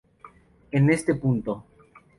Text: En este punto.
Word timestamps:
En 0.71 0.89
este 0.89 1.13
punto. 1.13 1.63